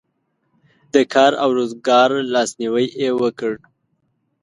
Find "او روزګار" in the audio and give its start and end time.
1.43-2.09